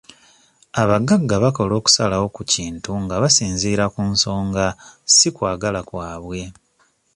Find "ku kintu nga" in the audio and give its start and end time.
2.35-3.15